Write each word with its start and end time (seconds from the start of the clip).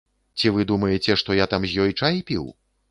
Ці 0.39 0.51
вы 0.55 0.65
думаеце, 0.71 1.19
што 1.23 1.39
я 1.43 1.49
там 1.53 1.61
з 1.71 1.81
ёй 1.87 1.91
чай 1.99 2.15
піў? 2.31 2.45